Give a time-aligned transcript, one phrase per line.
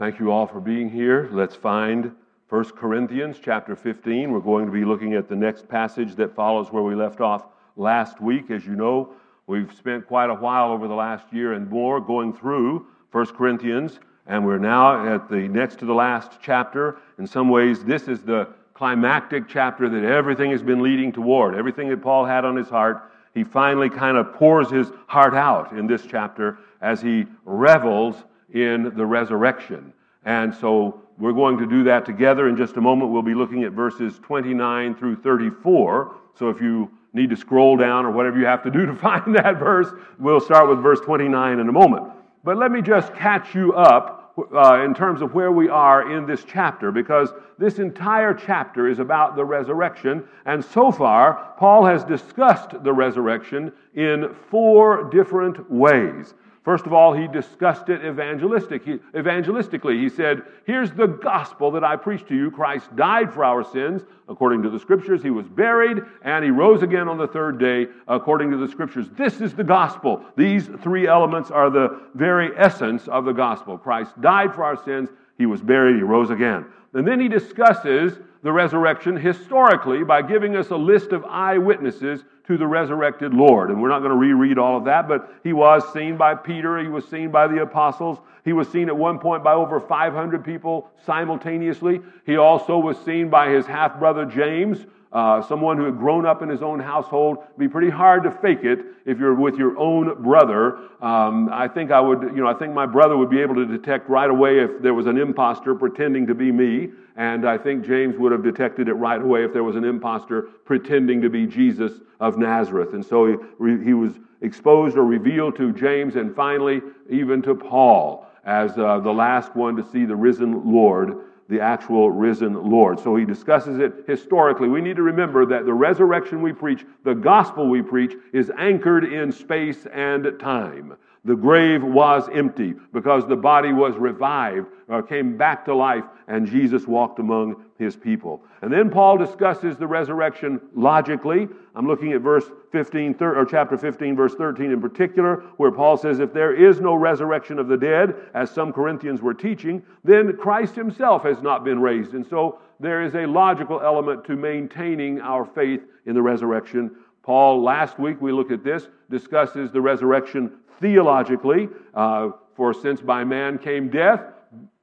[0.00, 1.28] Thank you all for being here.
[1.30, 2.12] Let's find
[2.48, 4.32] 1 Corinthians chapter 15.
[4.32, 7.48] We're going to be looking at the next passage that follows where we left off
[7.76, 8.50] last week.
[8.50, 9.12] As you know,
[9.46, 14.00] we've spent quite a while over the last year and more going through 1 Corinthians,
[14.26, 16.96] and we're now at the next to the last chapter.
[17.18, 21.54] In some ways, this is the climactic chapter that everything has been leading toward.
[21.54, 25.72] Everything that Paul had on his heart, he finally kind of pours his heart out
[25.72, 28.16] in this chapter as he revels
[28.52, 29.92] in the resurrection.
[30.24, 33.10] And so we're going to do that together in just a moment.
[33.10, 36.16] We'll be looking at verses 29 through 34.
[36.34, 39.34] So if you need to scroll down or whatever you have to do to find
[39.36, 42.12] that verse, we'll start with verse 29 in a moment.
[42.44, 46.26] But let me just catch you up uh, in terms of where we are in
[46.26, 50.24] this chapter, because this entire chapter is about the resurrection.
[50.46, 56.34] And so far, Paul has discussed the resurrection in four different ways.
[56.62, 58.84] First of all, he discussed it evangelistic.
[58.84, 59.98] He, evangelistically.
[59.98, 62.50] He said, Here's the gospel that I preach to you.
[62.50, 65.22] Christ died for our sins, according to the scriptures.
[65.22, 69.06] He was buried, and he rose again on the third day, according to the scriptures.
[69.16, 70.22] This is the gospel.
[70.36, 73.78] These three elements are the very essence of the gospel.
[73.78, 76.66] Christ died for our sins, he was buried, he rose again.
[76.92, 82.56] And then he discusses the resurrection historically by giving us a list of eyewitnesses to
[82.56, 83.70] the resurrected Lord.
[83.70, 86.78] And we're not going to reread all of that, but he was seen by Peter,
[86.78, 90.44] he was seen by the apostles, he was seen at one point by over 500
[90.44, 92.00] people simultaneously.
[92.24, 96.42] He also was seen by his half brother James, uh, someone who had grown up
[96.42, 97.38] in his own household.
[97.58, 100.78] Be pretty hard to fake it if you're with your own brother.
[101.02, 103.66] Um, I think I would, you know, I think my brother would be able to
[103.66, 107.84] detect right away if there was an impostor pretending to be me, and I think
[107.84, 111.46] James would have detected it right away if there was an impostor pretending to be
[111.46, 112.94] Jesus of Nazareth.
[112.94, 118.26] And so he, he was exposed or revealed to James, and finally even to Paul
[118.44, 122.98] as uh, the last one to see the risen Lord the actual risen Lord.
[123.00, 124.68] So he discusses it historically.
[124.68, 129.04] We need to remember that the resurrection we preach, the gospel we preach, is anchored
[129.04, 130.96] in space and time.
[131.24, 136.04] The grave was empty because the body was revived, or uh, came back to life,
[136.28, 138.42] and Jesus walked among his people.
[138.62, 141.46] And then Paul discusses the resurrection logically.
[141.74, 146.20] I'm looking at verse 15, or chapter 15, verse 13 in particular, where Paul says,
[146.20, 150.74] If there is no resurrection of the dead, as some Corinthians were teaching, then Christ
[150.74, 152.14] himself has not been raised.
[152.14, 156.90] And so there is a logical element to maintaining our faith in the resurrection.
[157.22, 161.68] Paul, last week we looked at this, discusses the resurrection theologically.
[161.94, 164.20] Uh, for since by man came death,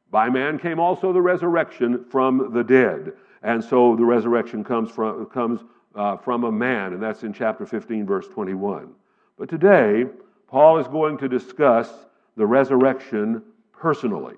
[0.09, 3.13] by man came also the resurrection from the dead.
[3.43, 5.61] And so the resurrection comes from, comes,
[5.95, 8.89] uh, from a man, and that's in chapter 15, verse 21.
[9.37, 10.05] But today,
[10.47, 11.91] Paul is going to discuss
[12.35, 14.35] the resurrection personally.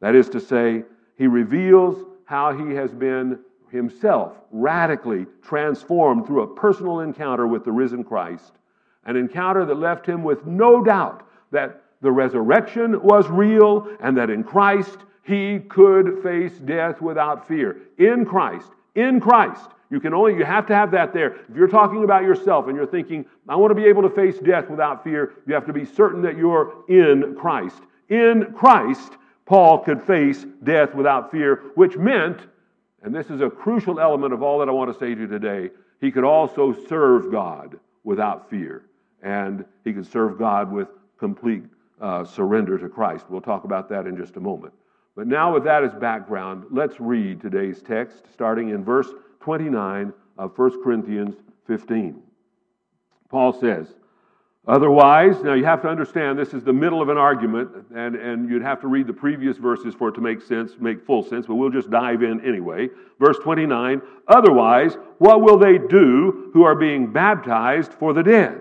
[0.00, 0.84] That is to say,
[1.16, 3.38] he reveals how he has been
[3.70, 8.52] himself radically transformed through a personal encounter with the risen Christ,
[9.04, 14.30] an encounter that left him with no doubt that the resurrection was real and that
[14.30, 17.78] in Christ he could face death without fear.
[17.98, 19.70] In Christ, in Christ.
[19.90, 21.36] You can only, you have to have that there.
[21.48, 24.38] If you're talking about yourself and you're thinking, I want to be able to face
[24.38, 27.82] death without fear, you have to be certain that you're in Christ.
[28.08, 29.12] In Christ,
[29.46, 32.40] Paul could face death without fear, which meant,
[33.02, 35.26] and this is a crucial element of all that I want to say to you
[35.26, 35.70] today,
[36.00, 38.86] he could also serve God without fear.
[39.22, 41.64] And he could serve God with complete
[42.00, 43.26] uh, surrender to Christ.
[43.28, 44.74] We'll talk about that in just a moment.
[45.16, 49.08] But now, with that as background, let's read today's text, starting in verse
[49.40, 51.36] 29 of 1 Corinthians
[51.66, 52.22] 15.
[53.30, 53.94] Paul says,
[54.68, 58.50] Otherwise, now you have to understand this is the middle of an argument, and, and
[58.50, 61.46] you'd have to read the previous verses for it to make sense, make full sense,
[61.46, 62.88] but we'll just dive in anyway.
[63.20, 68.60] Verse 29 Otherwise, what will they do who are being baptized for the dead?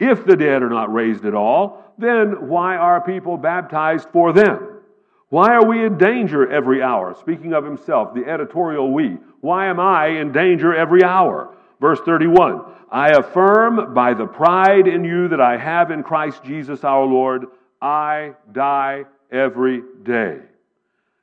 [0.00, 4.80] If the dead are not raised at all, then why are people baptized for them?
[5.28, 7.14] Why are we in danger every hour?
[7.20, 9.16] Speaking of himself, the editorial we.
[9.40, 11.55] Why am I in danger every hour?
[11.80, 16.84] Verse 31 I affirm by the pride in you that I have in Christ Jesus
[16.84, 17.46] our Lord,
[17.80, 20.38] I die every day.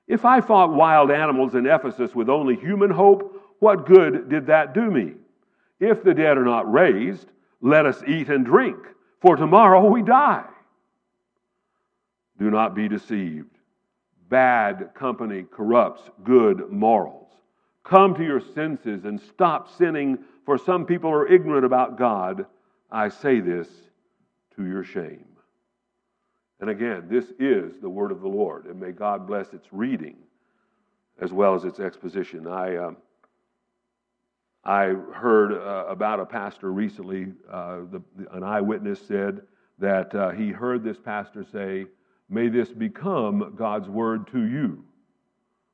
[0.08, 4.74] If I fought wild animals in Ephesus with only human hope, what good did that
[4.74, 5.14] do me?
[5.80, 8.78] If the dead are not raised, let us eat and drink,
[9.22, 10.46] for tomorrow we die.
[12.38, 13.50] Do not be deceived.
[14.30, 17.30] Bad company corrupts good morals.
[17.84, 22.46] Come to your senses and stop sinning, for some people are ignorant about God.
[22.92, 23.68] I say this
[24.56, 25.26] to your shame.
[26.60, 30.16] And again, this is the word of the Lord, and may God bless its reading
[31.20, 32.48] as well as its exposition.
[32.48, 32.98] I, um,
[34.64, 38.02] I heard uh, about a pastor recently, uh, the,
[38.32, 39.42] an eyewitness said
[39.80, 41.86] that uh, he heard this pastor say,
[42.30, 44.84] May this become God's word to you,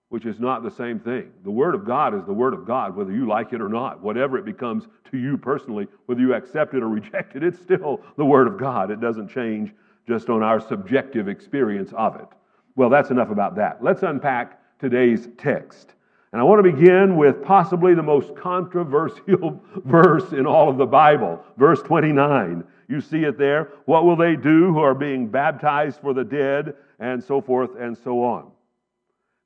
[0.10, 1.32] which is not the same thing.
[1.44, 4.02] The word of God is the word of God, whether you like it or not.
[4.02, 8.02] Whatever it becomes to you personally, whether you accept it or reject it, it's still
[8.18, 8.92] the word of God.
[8.92, 9.72] It doesn't change
[10.08, 12.28] just on our subjective experience of it.
[12.76, 13.84] Well, that's enough about that.
[13.84, 15.94] Let's unpack today's text.
[16.32, 20.86] And I want to begin with possibly the most controversial verse in all of the
[20.86, 22.64] Bible, verse 29.
[22.88, 23.72] You see it there.
[23.86, 27.98] What will they do who are being baptized for the dead, and so forth and
[27.98, 28.52] so on.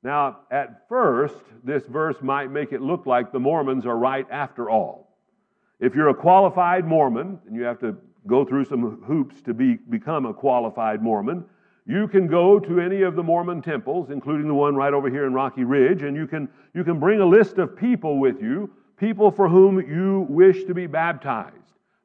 [0.04, 4.68] Now, at first, this verse might make it look like the Mormons are right after
[4.68, 5.16] all.
[5.80, 7.96] If you're a qualified Mormon, and you have to
[8.26, 11.44] go through some hoops to be, become a qualified Mormon,
[11.86, 15.26] you can go to any of the Mormon temples, including the one right over here
[15.26, 18.70] in Rocky Ridge, and you can, you can bring a list of people with you,
[18.98, 21.56] people for whom you wish to be baptized.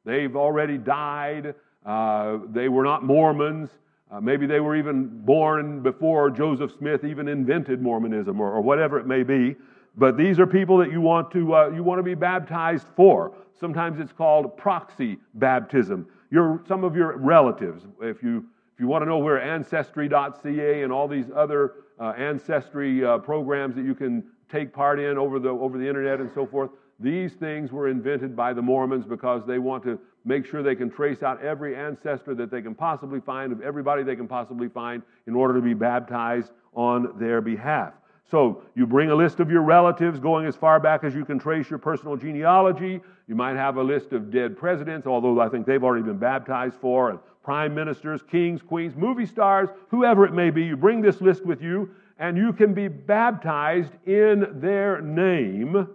[0.06, 1.54] They've already died,
[1.84, 3.68] uh, they were not Mormons.
[4.10, 8.98] Uh, maybe they were even born before Joseph Smith even invented Mormonism or, or whatever
[8.98, 9.56] it may be.
[9.96, 13.32] But these are people that you want to, uh, you want to be baptized for.
[13.58, 16.06] Sometimes it's called proxy baptism.
[16.30, 18.46] Your, some of your relatives, if you
[18.80, 23.76] if you want to know where Ancestry.ca and all these other uh, ancestry uh, programs
[23.76, 27.32] that you can take part in over the, over the internet and so forth, these
[27.32, 31.22] things were invented by the Mormons because they want to make sure they can trace
[31.22, 35.34] out every ancestor that they can possibly find, of everybody they can possibly find, in
[35.34, 37.94] order to be baptized on their behalf.
[38.30, 41.38] So you bring a list of your relatives going as far back as you can
[41.38, 43.00] trace your personal genealogy.
[43.26, 46.76] You might have a list of dead presidents, although I think they've already been baptized
[46.76, 50.62] for, and prime ministers, kings, queens, movie stars, whoever it may be.
[50.64, 55.88] You bring this list with you, and you can be baptized in their name.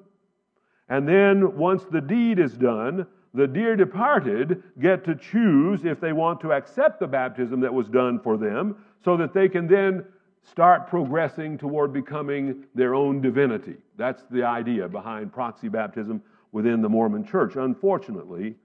[0.90, 6.14] And then, once the deed is done, the dear departed get to choose if they
[6.14, 10.06] want to accept the baptism that was done for them so that they can then
[10.42, 13.76] start progressing toward becoming their own divinity.
[13.98, 16.22] That's the idea behind proxy baptism
[16.52, 17.56] within the Mormon church.
[17.56, 18.56] Unfortunately,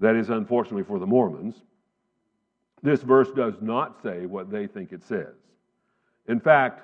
[0.00, 1.62] that is unfortunately for the Mormons,
[2.82, 5.34] this verse does not say what they think it says.
[6.28, 6.82] In fact,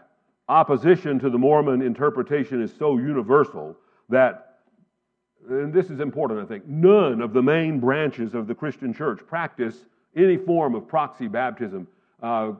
[0.49, 3.76] opposition to the Mormon interpretation is so universal
[4.10, 4.58] that,
[5.48, 9.20] and this is important, I think, none of the main branches of the Christian church
[9.26, 9.86] practice
[10.16, 11.86] any form of proxy baptism.
[12.22, 12.52] Uh,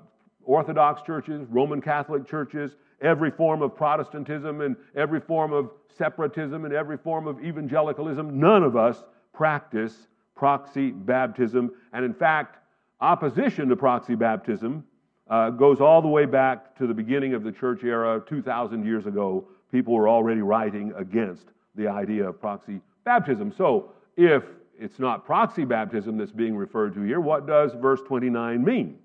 [0.44, 6.73] Orthodox churches, Roman Catholic churches, every form of Protestantism and every form of separatism and
[6.73, 11.70] every form of evangelicalism, none of us practice proxy baptism.
[11.93, 12.61] And in fact,
[13.00, 14.85] Opposition to proxy baptism
[15.31, 19.06] uh, goes all the way back to the beginning of the church era, 2,000 years
[19.06, 19.49] ago.
[19.73, 23.53] People were already writing against the idea of proxy baptism.
[23.57, 24.43] So, if
[24.79, 28.99] it's not proxy baptism that's being referred to here, what does verse 29 mean?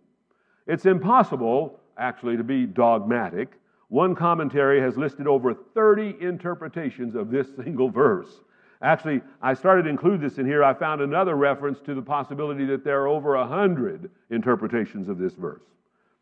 [0.68, 3.50] It's impossible, actually, to be dogmatic.
[3.90, 8.42] One commentary has listed over 30 interpretations of this single verse.
[8.82, 10.64] Actually, I started to include this in here.
[10.64, 15.18] I found another reference to the possibility that there are over a hundred interpretations of
[15.18, 15.64] this verse.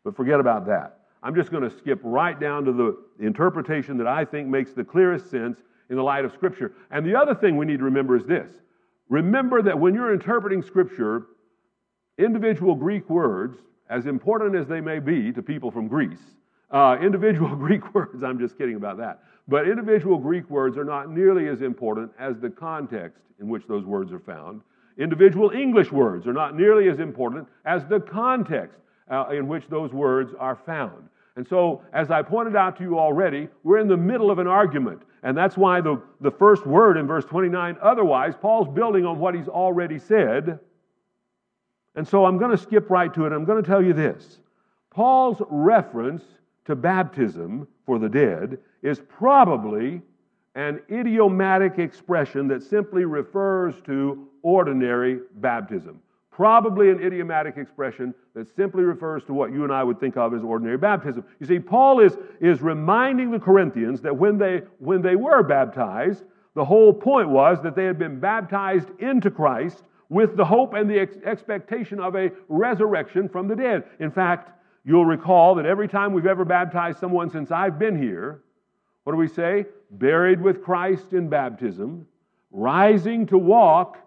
[0.04, 1.00] But forget about that.
[1.24, 4.84] I'm just going to skip right down to the interpretation that I think makes the
[4.84, 6.72] clearest sense in the light of Scripture.
[6.90, 8.50] And the other thing we need to remember is this
[9.08, 11.26] remember that when you're interpreting Scripture,
[12.18, 13.56] individual Greek words,
[13.88, 16.20] as important as they may be to people from Greece,
[16.70, 21.10] uh, individual Greek words, I'm just kidding about that, but individual Greek words are not
[21.10, 24.60] nearly as important as the context in which those words are found.
[24.98, 28.78] Individual English words are not nearly as important as the context
[29.10, 31.08] uh, in which those words are found.
[31.36, 34.46] And so, as I pointed out to you already, we're in the middle of an
[34.46, 35.02] argument.
[35.24, 39.34] And that's why the, the first word in verse 29, otherwise, Paul's building on what
[39.34, 40.60] he's already said.
[41.96, 43.32] And so I'm going to skip right to it.
[43.32, 44.38] I'm going to tell you this
[44.90, 46.22] Paul's reference
[46.66, 50.02] to baptism for the dead is probably
[50.54, 56.00] an idiomatic expression that simply refers to ordinary baptism.
[56.34, 60.34] Probably an idiomatic expression that simply refers to what you and I would think of
[60.34, 61.24] as ordinary baptism.
[61.38, 66.24] You see, Paul is, is reminding the Corinthians that when they, when they were baptized,
[66.54, 70.90] the whole point was that they had been baptized into Christ with the hope and
[70.90, 73.84] the ex- expectation of a resurrection from the dead.
[74.00, 74.50] In fact,
[74.84, 78.42] you'll recall that every time we've ever baptized someone since I've been here,
[79.04, 79.66] what do we say?
[79.92, 82.08] Buried with Christ in baptism,
[82.50, 83.98] rising to walk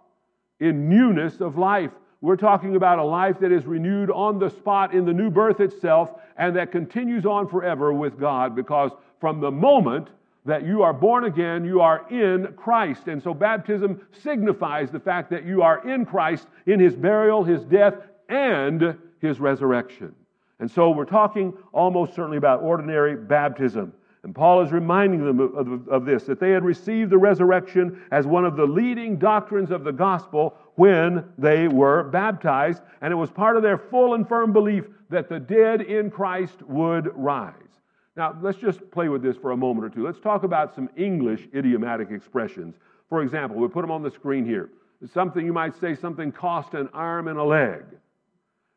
[0.59, 1.91] in newness of life.
[2.21, 5.59] We're talking about a life that is renewed on the spot in the new birth
[5.59, 10.09] itself and that continues on forever with God because from the moment
[10.45, 13.07] that you are born again, you are in Christ.
[13.07, 17.63] And so baptism signifies the fact that you are in Christ in his burial, his
[17.65, 17.95] death,
[18.29, 20.15] and his resurrection.
[20.59, 23.93] And so we're talking almost certainly about ordinary baptism.
[24.27, 28.03] And Paul is reminding them of, of, of, this that they had received the resurrection
[28.11, 32.81] as one of the leading doctrines of the gospel when they were baptized.
[32.99, 36.61] And it was part of their full and firm belief that the dead in Christ
[36.63, 37.53] would rise.
[38.17, 40.03] Now, let's just play with this for a moment or two.
[40.03, 42.75] Let's talk about some English idiomatic expressions.
[43.07, 44.71] For example, we'll put them on the screen here.
[45.13, 47.85] Something you might say, something cost an arm and a leg.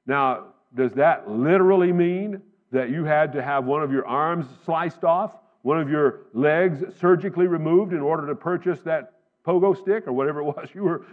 [0.07, 2.40] Now, does that literally mean
[2.73, 6.83] that you had to have one of your arms sliced off, one of your legs
[6.99, 9.12] surgically removed in order to purchase that
[9.47, 11.07] pogo stick or whatever it was you were,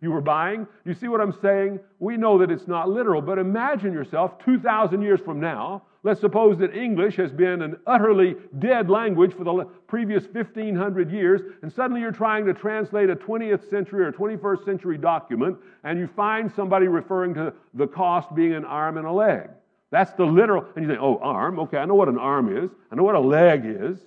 [0.00, 0.66] you were buying?
[0.84, 1.80] You see what I'm saying?
[1.98, 6.58] We know that it's not literal, but imagine yourself 2,000 years from now Let's suppose
[6.58, 12.02] that English has been an utterly dead language for the previous 1500 years, and suddenly
[12.02, 16.88] you're trying to translate a 20th century or 21st century document, and you find somebody
[16.88, 19.48] referring to the cost being an arm and a leg.
[19.94, 22.68] That's the literal, and you think, oh, arm, okay, I know what an arm is,
[22.90, 24.00] I know what a leg is.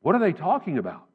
[0.00, 1.06] What are they talking about?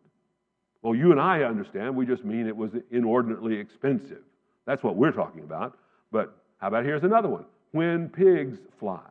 [0.81, 4.21] Well, you and I understand, we just mean it was inordinately expensive.
[4.65, 5.77] That's what we're talking about.
[6.09, 9.01] But how about here's another one when pigs fly?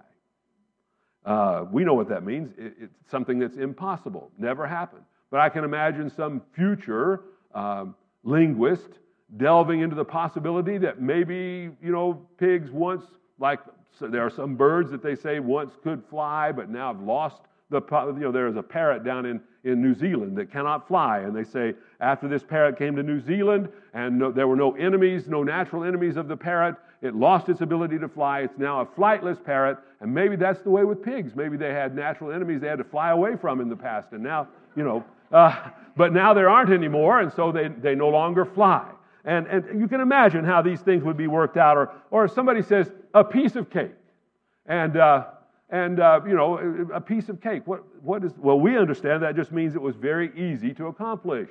[1.26, 2.50] Uh, we know what that means.
[2.56, 5.04] It, it's something that's impossible, never happened.
[5.30, 7.20] But I can imagine some future
[7.54, 8.98] um, linguist
[9.36, 13.04] delving into the possibility that maybe, you know, pigs once,
[13.38, 13.60] like
[13.98, 17.42] so there are some birds that they say once could fly, but now have lost
[17.70, 17.80] the,
[18.14, 21.20] you know, there's a parrot down in, in New Zealand that cannot fly.
[21.20, 24.74] And they say after this parrot came to New Zealand and no, there were no
[24.76, 28.40] enemies, no natural enemies of the parrot, it lost its ability to fly.
[28.40, 29.78] It's now a flightless parrot.
[30.00, 31.34] And maybe that's the way with pigs.
[31.34, 34.12] Maybe they had natural enemies they had to fly away from in the past.
[34.12, 37.20] And now, you know, uh, but now there aren't anymore.
[37.20, 38.90] And so they, they no longer fly.
[39.24, 41.76] And, and you can imagine how these things would be worked out.
[41.76, 43.92] Or, or if somebody says, a piece of cake.
[44.66, 45.24] And, uh,
[45.70, 47.62] and uh, you know, a piece of cake.
[47.66, 51.48] What, what is, well, we understand that just means it was very easy to accomplish.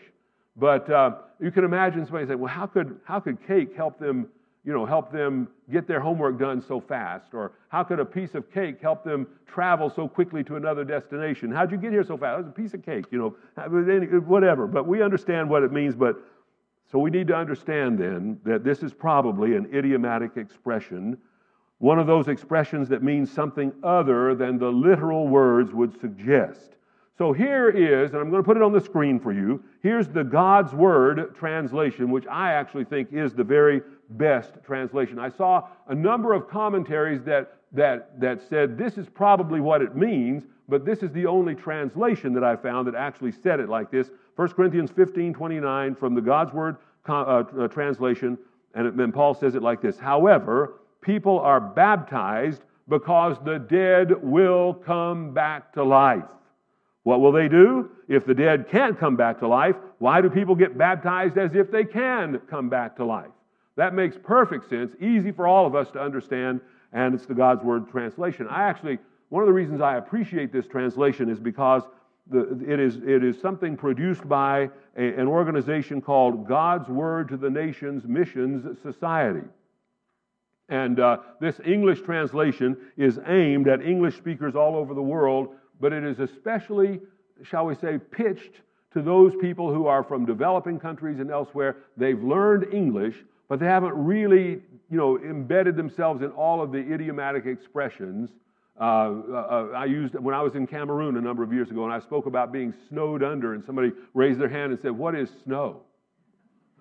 [0.56, 4.28] But uh, you can imagine somebody saying, well, how could, how could cake help them
[4.66, 7.34] you know, help them get their homework done so fast?
[7.34, 11.52] Or how could a piece of cake help them travel so quickly to another destination?
[11.52, 12.40] How'd you get here so fast?
[12.40, 14.68] It was a piece of cake, you know, whatever.
[14.68, 15.96] But we understand what it means.
[15.96, 16.16] But
[16.94, 21.18] so we need to understand then that this is probably an idiomatic expression,
[21.80, 26.76] one of those expressions that means something other than the literal words would suggest.
[27.18, 29.64] So here is, and I'm going to put it on the screen for you.
[29.82, 33.82] Here's the God's Word translation, which I actually think is the very
[34.12, 35.18] best translation.
[35.18, 39.96] I saw a number of commentaries that, that, that said this is probably what it
[39.96, 43.92] means, but this is the only translation that I found that actually said it like
[43.92, 46.78] this 1 Corinthians 15 29 from the God's Word
[47.08, 48.38] uh, uh, translation,
[48.74, 54.74] and then Paul says it like this However, people are baptized because the dead will
[54.74, 56.24] come back to life.
[57.04, 57.92] What will they do?
[58.08, 61.70] If the dead can't come back to life, why do people get baptized as if
[61.72, 63.32] they can come back to life?
[63.76, 66.62] That makes perfect sense, easy for all of us to understand,
[66.94, 68.48] and it's the God's Word translation.
[68.48, 69.00] I actually,
[69.34, 71.82] one of the reasons I appreciate this translation is because
[72.30, 77.38] the, it, is, it is something produced by a, an organization called God's Word to
[77.38, 79.42] the Nations Missions Society.
[80.70, 85.94] And uh, this English translation is aimed at English speakers all over the world, but
[85.94, 87.00] it is especially,
[87.42, 88.62] shall we say, pitched
[88.94, 91.78] to those people who are from developing countries and elsewhere.
[91.98, 93.16] They've learned English,
[93.50, 94.62] but they haven't really,
[94.92, 98.30] you know, embedded themselves in all of the idiomatic expressions.
[98.80, 101.94] Uh, uh, I used when I was in Cameroon a number of years ago, and
[101.94, 105.30] I spoke about being snowed under, and somebody raised their hand and said, "What is
[105.44, 105.82] snow?"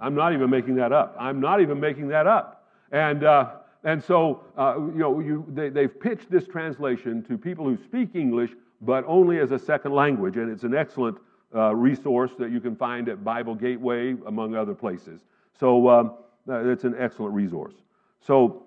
[0.01, 1.15] I'm not even making that up.
[1.19, 2.67] I'm not even making that up.
[2.93, 3.51] And uh,
[3.85, 8.15] and so uh, you know, you, they, they've pitched this translation to people who speak
[8.15, 11.19] English, but only as a second language, and it's an excellent
[11.55, 15.21] uh, resource that you can find at Bible Gateway, among other places.
[15.59, 16.15] So um,
[16.49, 17.75] it's an excellent resource.
[18.21, 18.65] So,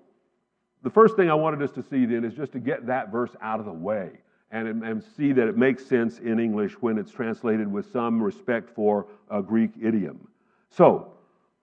[0.85, 3.35] the first thing I wanted us to see then is just to get that verse
[3.41, 4.11] out of the way
[4.51, 8.69] and, and see that it makes sense in English when it's translated with some respect
[8.69, 10.27] for a Greek idiom.
[10.69, 11.11] So,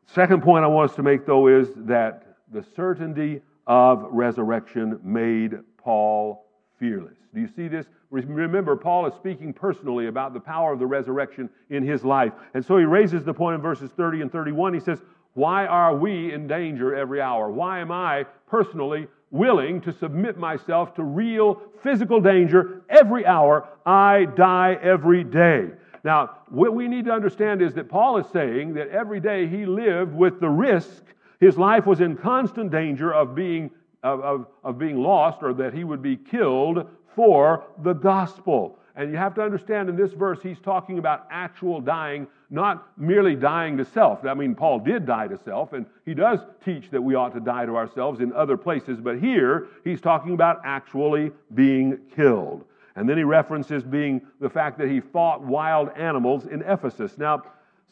[0.07, 5.61] second point I want us to make though is that the certainty of resurrection made
[5.79, 6.45] Paul
[6.81, 7.17] fearless.
[7.33, 7.87] Do you see this?
[8.11, 12.33] Remember, Paul is speaking personally about the power of the resurrection in his life.
[12.55, 14.75] And so he raises the point in verses 30 and 31.
[14.75, 15.01] He says,
[15.35, 17.51] Why are we in danger every hour?
[17.51, 23.67] Why am I personally willing to submit myself to real physical danger every hour?
[23.87, 25.71] I die every day.
[26.05, 29.65] Now, what we need to understand is that Paul is saying that every day he
[29.65, 31.03] lived with the risk,
[31.41, 33.71] his life was in constant danger of being,
[34.03, 38.79] of, of, of being lost or that he would be killed for the gospel.
[38.97, 43.35] And you have to understand in this verse, he's talking about actual dying, not merely
[43.35, 44.25] dying to self.
[44.27, 47.41] I mean, Paul did die to self, and he does teach that we ought to
[47.41, 52.65] die to ourselves in other places, but here he's talking about actually being killed.
[52.95, 57.17] And then he references being the fact that he fought wild animals in Ephesus.
[57.17, 57.43] Now,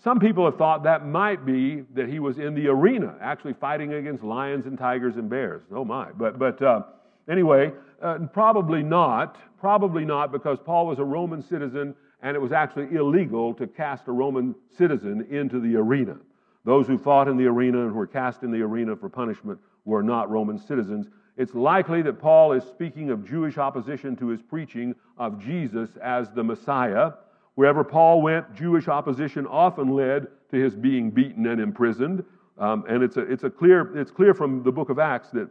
[0.04, 3.94] some people have thought that might be that he was in the arena, actually fighting
[3.94, 5.62] against lions and tigers and bears.
[5.72, 6.10] Oh my!
[6.12, 6.82] But but uh,
[7.28, 9.36] anyway, uh, probably not.
[9.58, 14.08] Probably not because Paul was a Roman citizen, and it was actually illegal to cast
[14.08, 16.16] a Roman citizen into the arena.
[16.64, 20.02] Those who fought in the arena and were cast in the arena for punishment were
[20.02, 21.08] not Roman citizens.
[21.36, 26.30] It's likely that Paul is speaking of Jewish opposition to his preaching of Jesus as
[26.30, 27.12] the Messiah.
[27.54, 32.24] Wherever Paul went, Jewish opposition often led to his being beaten and imprisoned.
[32.58, 35.48] Um, and it's, a, it's, a clear, it's clear from the book of Acts that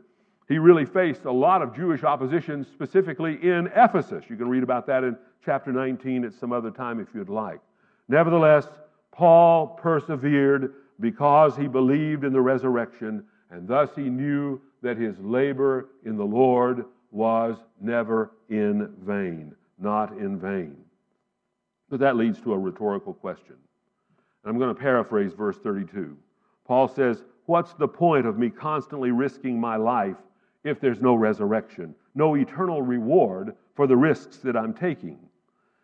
[0.49, 4.25] he really faced a lot of Jewish opposition, specifically in Ephesus.
[4.27, 5.15] You can read about that in
[5.45, 7.59] chapter 19 at some other time if you'd like.
[8.07, 8.67] Nevertheless,
[9.11, 15.89] Paul persevered because he believed in the resurrection, and thus he knew that his labor
[16.03, 20.75] in the Lord was never in vain, not in vain.
[21.89, 23.55] But that leads to a rhetorical question.
[24.43, 26.17] And I'm going to paraphrase verse 32.
[26.65, 30.15] Paul says, What's the point of me constantly risking my life
[30.63, 35.17] if there's no resurrection, no eternal reward for the risks that I'm taking?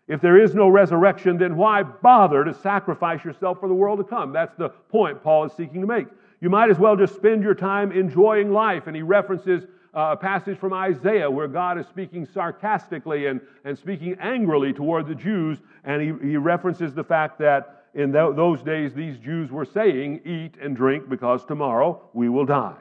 [0.08, 4.03] If there is no resurrection, then why bother to sacrifice yourself for the world to
[4.03, 4.32] come?
[4.32, 6.08] That's the point Paul is seeking to make.
[6.41, 8.86] You might as well just spend your time enjoying life.
[8.86, 9.63] And he references
[9.96, 15.08] uh, a passage from Isaiah where God is speaking sarcastically and, and speaking angrily toward
[15.08, 15.58] the Jews.
[15.86, 20.22] And he, he references the fact that in th- those days these Jews were saying,
[20.24, 22.75] Eat and drink because tomorrow we will die.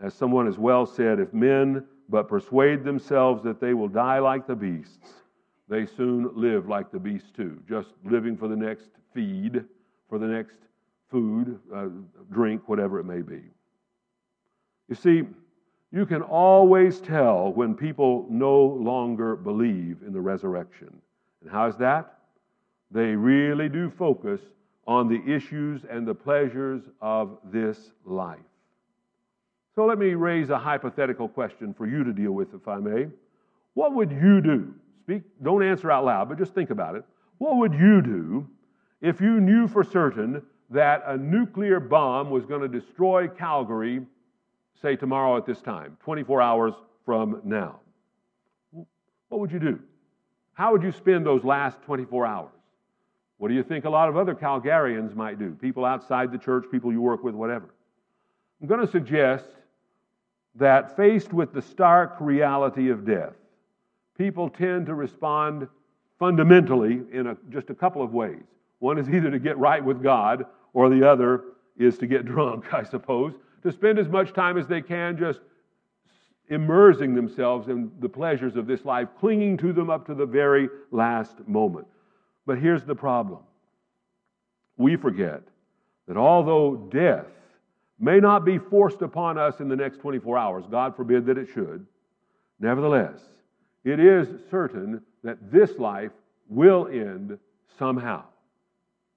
[0.00, 4.46] As someone has well said, if men but persuade themselves that they will die like
[4.46, 5.14] the beasts,
[5.68, 9.64] they soon live like the beasts too, just living for the next feed,
[10.08, 10.58] for the next
[11.10, 11.86] food, uh,
[12.30, 13.42] drink, whatever it may be.
[14.88, 15.24] You see,
[15.92, 21.00] you can always tell when people no longer believe in the resurrection.
[21.42, 22.18] And how is that?
[22.90, 24.40] They really do focus
[24.86, 28.38] on the issues and the pleasures of this life.
[29.76, 33.08] So let me raise a hypothetical question for you to deal with, if I may.
[33.74, 34.74] What would you do?
[35.02, 37.04] Speak, don't answer out loud, but just think about it.
[37.36, 38.48] What would you do
[39.02, 44.00] if you knew for certain that a nuclear bomb was going to destroy Calgary,
[44.80, 46.72] say tomorrow at this time, 24 hours
[47.04, 47.80] from now,
[49.28, 49.78] what would you do?
[50.54, 52.50] How would you spend those last 24 hours?
[53.36, 55.50] What do you think a lot of other Calgarians might do?
[55.50, 57.68] People outside the church, people you work with, whatever.
[58.62, 59.44] I'm going to suggest
[60.58, 63.34] that faced with the stark reality of death,
[64.16, 65.68] people tend to respond
[66.18, 68.42] fundamentally in a, just a couple of ways.
[68.78, 71.44] One is either to get right with God, or the other
[71.76, 75.40] is to get drunk, I suppose, to spend as much time as they can just
[76.48, 80.68] immersing themselves in the pleasures of this life, clinging to them up to the very
[80.92, 81.86] last moment.
[82.46, 83.40] But here's the problem
[84.76, 85.42] we forget
[86.06, 87.26] that although death
[87.98, 91.48] may not be forced upon us in the next 24 hours, God forbid that it
[91.52, 91.86] should,
[92.60, 93.20] nevertheless,
[93.84, 96.12] it is certain that this life
[96.48, 97.38] will end
[97.78, 98.24] somehow.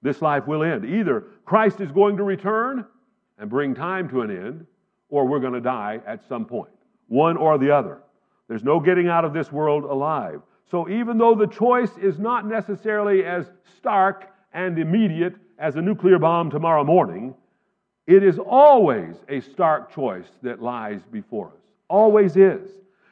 [0.02, 0.86] This life will end.
[0.86, 2.86] Either Christ is going to return
[3.38, 4.66] and bring time to an end,
[5.10, 6.72] or we're going to die at some point.
[7.08, 8.00] One or the other.
[8.48, 10.42] There's no getting out of this world alive.
[10.70, 16.20] So even though the choice is not necessarily as stark and immediate as a nuclear
[16.20, 17.34] bomb tomorrow morning,
[18.10, 21.62] it is always a stark choice that lies before us.
[21.90, 22.68] Always is.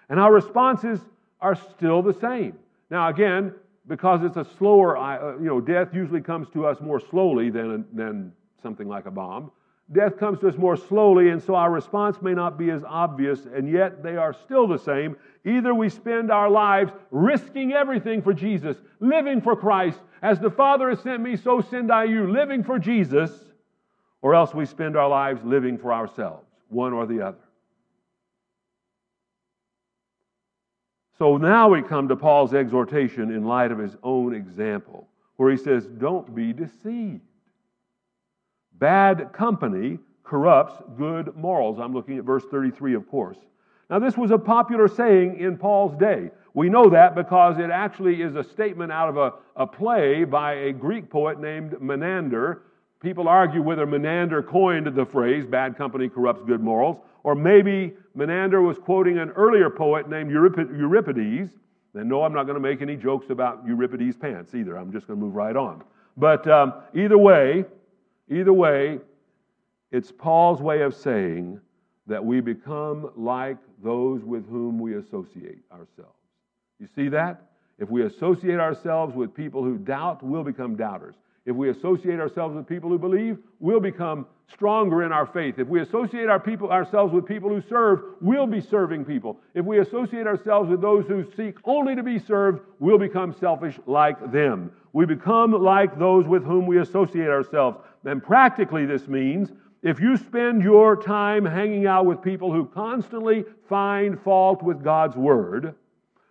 [0.10, 1.00] And our responses
[1.40, 2.58] are still the same.
[2.90, 3.54] Now, again,
[3.88, 7.86] because it's a slower, uh, you know, death usually comes to us more slowly than,
[7.94, 8.34] than
[8.64, 9.52] something like a bomb.
[9.92, 13.46] Death comes to us more slowly, and so our response may not be as obvious,
[13.46, 15.16] and yet they are still the same.
[15.46, 20.90] Either we spend our lives risking everything for Jesus, living for Christ, as the Father
[20.90, 23.32] has sent me, so send I you, living for Jesus,
[24.22, 27.38] or else we spend our lives living for ourselves, one or the other.
[31.18, 35.58] So now we come to Paul's exhortation in light of his own example, where he
[35.58, 37.22] says, Don't be deceived.
[38.74, 41.80] Bad company corrupts good morals.
[41.80, 43.38] I'm looking at verse 33, of course.
[43.90, 46.30] Now, this was a popular saying in Paul's day.
[46.54, 50.54] We know that because it actually is a statement out of a, a play by
[50.54, 52.64] a Greek poet named Menander.
[53.00, 58.62] People argue whether Menander coined the phrase, bad company corrupts good morals, or maybe Menander
[58.62, 61.52] was quoting an earlier poet named Euripides.
[61.94, 64.78] And no, I'm not going to make any jokes about Euripides' pants either.
[64.78, 65.84] I'm just going to move right on.
[66.16, 67.66] But um, either way,
[68.30, 69.00] either way,
[69.92, 71.60] it's Paul's way of saying
[72.08, 76.18] that we become like those with whom we associate ourselves.
[76.80, 77.42] You see that?
[77.80, 81.16] If we associate ourselves with people who doubt, we'll become doubters.
[81.48, 85.60] If we associate ourselves with people who believe, we'll become stronger in our faith.
[85.60, 89.40] If we associate our people, ourselves with people who serve, we'll be serving people.
[89.54, 93.80] If we associate ourselves with those who seek only to be served, we'll become selfish
[93.86, 94.74] like them.
[94.92, 97.78] We become like those with whom we associate ourselves.
[98.04, 99.50] And practically, this means
[99.84, 105.16] if you spend your time hanging out with people who constantly find fault with God's
[105.16, 105.76] word,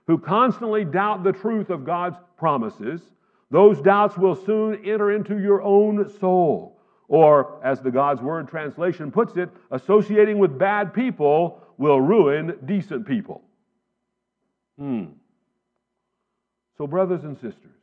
[0.06, 3.00] who constantly doubt the truth of God's promises,
[3.50, 6.80] those doubts will soon enter into your own soul.
[7.08, 13.06] Or, as the God's Word translation puts it, associating with bad people will ruin decent
[13.06, 13.42] people.
[14.76, 15.04] Hmm.
[16.76, 17.76] So, brothers and sisters,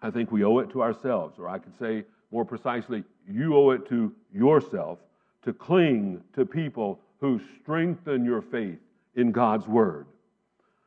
[0.00, 3.70] I think we owe it to ourselves, or I could say more precisely, you owe
[3.70, 4.98] it to yourself
[5.42, 8.78] to cling to people who strengthen your faith
[9.14, 10.06] in God's Word,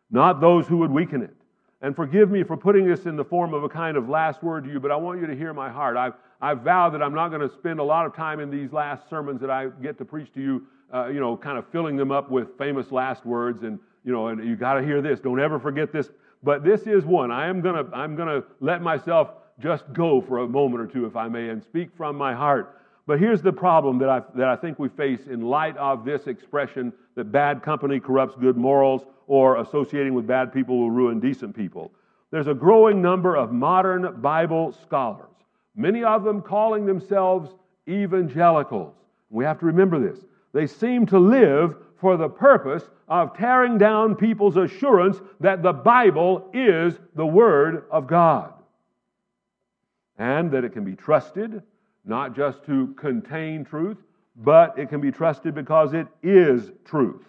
[0.09, 1.35] not those who would weaken it.
[1.81, 4.63] And forgive me for putting this in the form of a kind of last word
[4.63, 5.97] to you, but I want you to hear my heart.
[5.97, 8.71] I've, I've vowed that I'm not going to spend a lot of time in these
[8.71, 11.97] last sermons that I get to preach to you, uh, you know, kind of filling
[11.97, 15.19] them up with famous last words and, you know, and you got to hear this.
[15.19, 16.09] Don't ever forget this.
[16.43, 17.31] But this is one.
[17.31, 20.87] I am going to, I'm going to let myself just go for a moment or
[20.87, 22.79] two, if I may, and speak from my heart.
[23.07, 26.27] But here's the problem that I, that I think we face in light of this
[26.27, 31.55] expression that bad company corrupts good morals or associating with bad people will ruin decent
[31.55, 31.91] people.
[32.31, 35.29] There's a growing number of modern Bible scholars,
[35.75, 37.51] many of them calling themselves
[37.87, 38.95] evangelicals.
[39.29, 40.19] We have to remember this.
[40.53, 46.49] They seem to live for the purpose of tearing down people's assurance that the Bible
[46.53, 48.53] is the Word of God
[50.17, 51.61] and that it can be trusted
[52.05, 53.97] not just to contain truth,
[54.37, 57.23] but it can be trusted because it is truth.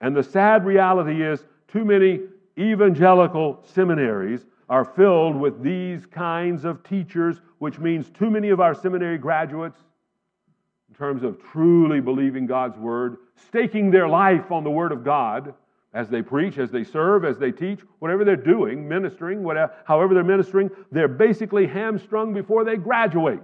[0.00, 2.20] And the sad reality is, too many
[2.58, 8.74] evangelical seminaries are filled with these kinds of teachers, which means too many of our
[8.74, 9.78] seminary graduates,
[10.88, 15.54] in terms of truly believing God's Word, staking their life on the Word of God
[15.94, 20.12] as they preach, as they serve, as they teach, whatever they're doing, ministering, whatever, however
[20.12, 23.40] they're ministering, they're basically hamstrung before they graduate.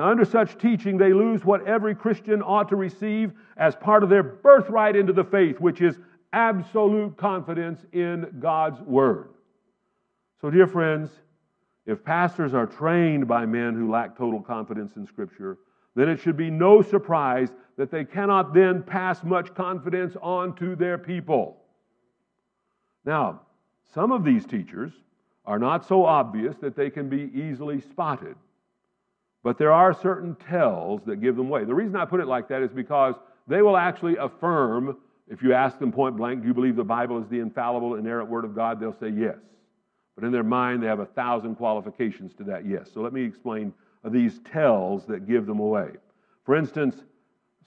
[0.00, 4.08] Now, under such teaching, they lose what every Christian ought to receive as part of
[4.08, 5.98] their birthright into the faith, which is
[6.32, 9.28] absolute confidence in God's Word.
[10.40, 11.10] So, dear friends,
[11.84, 15.58] if pastors are trained by men who lack total confidence in Scripture,
[15.94, 20.76] then it should be no surprise that they cannot then pass much confidence on to
[20.76, 21.58] their people.
[23.04, 23.42] Now,
[23.92, 24.92] some of these teachers
[25.44, 28.36] are not so obvious that they can be easily spotted.
[29.42, 31.64] But there are certain tells that give them away.
[31.64, 33.14] The reason I put it like that is because
[33.46, 34.96] they will actually affirm,
[35.28, 38.28] if you ask them point blank, do you believe the Bible is the infallible, inerrant
[38.28, 38.80] Word of God?
[38.80, 39.38] They'll say yes.
[40.14, 42.90] But in their mind, they have a thousand qualifications to that yes.
[42.92, 43.72] So let me explain
[44.04, 45.90] these tells that give them away.
[46.44, 46.96] For instance,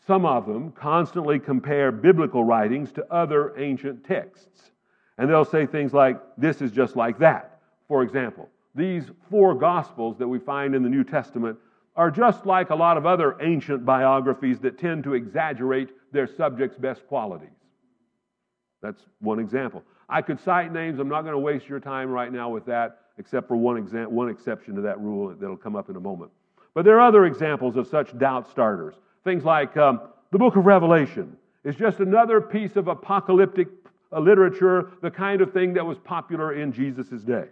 [0.05, 4.71] some of them constantly compare biblical writings to other ancient texts.
[5.17, 7.59] And they'll say things like, this is just like that.
[7.87, 11.57] For example, these four Gospels that we find in the New Testament
[11.95, 16.77] are just like a lot of other ancient biographies that tend to exaggerate their subject's
[16.77, 17.49] best qualities.
[18.81, 19.83] That's one example.
[20.09, 20.99] I could cite names.
[20.99, 24.07] I'm not going to waste your time right now with that, except for one, exa-
[24.07, 26.31] one exception to that rule that'll come up in a moment.
[26.73, 28.95] But there are other examples of such doubt starters.
[29.23, 30.01] Things like um,
[30.31, 33.67] the book of Revelation is just another piece of apocalyptic
[34.11, 37.45] uh, literature, the kind of thing that was popular in Jesus' day.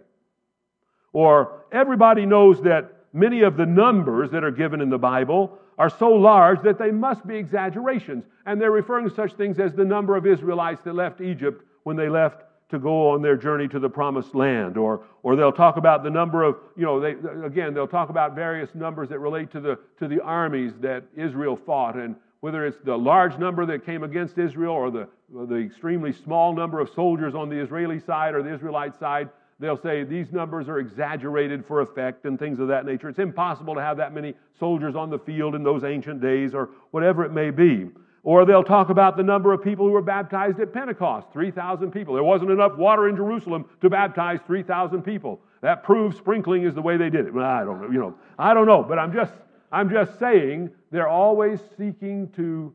[1.12, 5.90] Or everybody knows that many of the numbers that are given in the Bible are
[5.90, 8.24] so large that they must be exaggerations.
[8.46, 11.96] And they're referring to such things as the number of Israelites that left Egypt when
[11.96, 14.76] they left to go on their journey to the promised land.
[14.76, 17.12] Or, or they'll talk about the number of, you know, they,
[17.44, 21.56] again, they'll talk about various numbers that relate to the, to the armies that Israel
[21.56, 21.96] fought.
[21.96, 26.54] And whether it's the large number that came against Israel or the, the extremely small
[26.54, 29.28] number of soldiers on the Israeli side or the Israelite side,
[29.62, 33.08] they'll say these numbers are exaggerated for effect and things of that nature.
[33.08, 36.70] It's impossible to have that many soldiers on the field in those ancient days or
[36.90, 37.88] whatever it may be.
[38.24, 42.14] Or they'll talk about the number of people who were baptized at Pentecost 3,000 people.
[42.14, 45.40] There wasn't enough water in Jerusalem to baptize 3,000 people.
[45.60, 47.34] That proves sprinkling is the way they did it.
[47.34, 49.32] Well, I don't know, you know, I don't know, but I'm just,
[49.70, 52.74] I'm just saying they're always seeking to,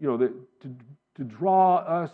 [0.00, 0.74] you know, the, to,
[1.16, 2.10] to draw us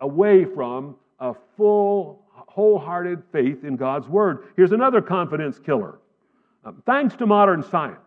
[0.00, 4.48] away from a full, wholehearted faith in God's Word.
[4.56, 6.00] Here's another confidence killer.
[6.64, 8.00] Um, thanks to modern science.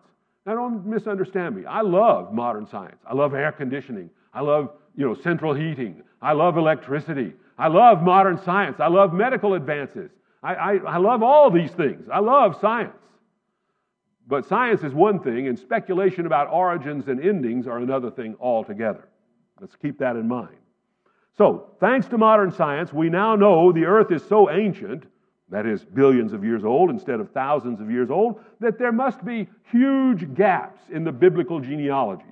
[0.45, 1.65] Now, don't misunderstand me.
[1.65, 2.97] I love modern science.
[3.09, 4.09] I love air conditioning.
[4.33, 6.03] I love, you know, central heating.
[6.21, 7.33] I love electricity.
[7.57, 8.79] I love modern science.
[8.79, 10.11] I love medical advances.
[10.43, 12.07] I, I, I love all these things.
[12.11, 12.93] I love science.
[14.27, 19.07] But science is one thing, and speculation about origins and endings are another thing altogether.
[19.59, 20.57] Let's keep that in mind.
[21.37, 25.05] So, thanks to modern science, we now know the earth is so ancient,
[25.49, 29.25] that is, billions of years old instead of thousands of years old, that there must
[29.25, 32.27] be huge gaps in the biblical genealogies.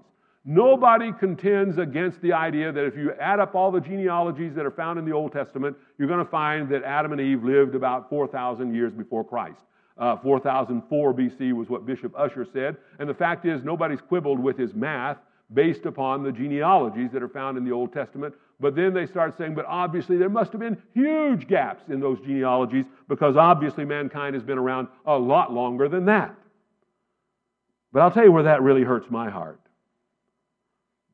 [0.46, 4.72] Nobody contends against the idea that if you add up all the genealogies that are
[4.72, 8.10] found in the Old Testament, you're going to find that Adam and Eve lived about
[8.10, 9.62] 4,000 years before Christ.
[9.98, 12.78] Uh, 4004 BC was what Bishop Ussher said.
[12.98, 15.18] And the fact is, nobody's quibbled with his math
[15.54, 18.34] based upon the genealogies that are found in the Old Testament.
[18.62, 22.20] But then they start saying, but obviously there must have been huge gaps in those
[22.20, 26.36] genealogies because obviously mankind has been around a lot longer than that.
[27.92, 29.60] But I'll tell you where that really hurts my heart.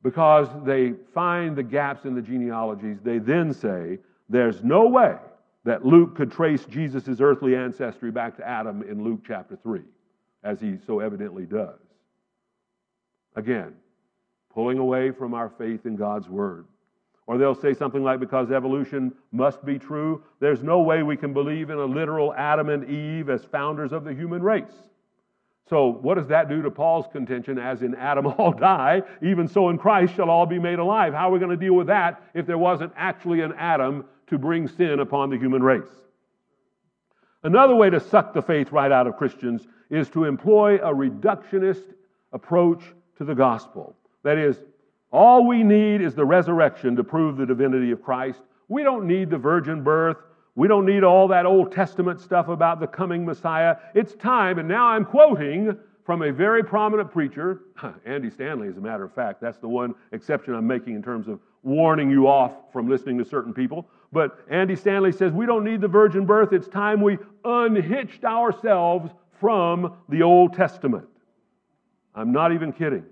[0.02, 5.16] Because they find the gaps in the genealogies, they then say, there's no way
[5.64, 9.80] that Luke could trace Jesus' earthly ancestry back to Adam in Luke chapter 3,
[10.44, 11.80] as he so evidently does.
[13.34, 13.74] Again,
[14.52, 16.66] pulling away from our faith in God's Word.
[17.28, 21.34] Or they'll say something like, because evolution must be true, there's no way we can
[21.34, 24.64] believe in a literal Adam and Eve as founders of the human race.
[25.68, 27.58] So, what does that do to Paul's contention?
[27.58, 31.12] As in Adam all die, even so in Christ shall all be made alive.
[31.12, 34.38] How are we going to deal with that if there wasn't actually an Adam to
[34.38, 35.84] bring sin upon the human race?
[37.42, 41.92] Another way to suck the faith right out of Christians is to employ a reductionist
[42.32, 42.82] approach
[43.18, 43.94] to the gospel.
[44.22, 44.56] That is,
[45.10, 48.40] all we need is the resurrection to prove the divinity of Christ.
[48.68, 50.18] We don't need the virgin birth.
[50.54, 53.76] We don't need all that Old Testament stuff about the coming Messiah.
[53.94, 57.62] It's time, and now I'm quoting from a very prominent preacher,
[58.06, 59.40] Andy Stanley, as a matter of fact.
[59.40, 63.24] That's the one exception I'm making in terms of warning you off from listening to
[63.24, 63.88] certain people.
[64.10, 66.52] But Andy Stanley says, We don't need the virgin birth.
[66.52, 71.06] It's time we unhitched ourselves from the Old Testament.
[72.14, 73.04] I'm not even kidding.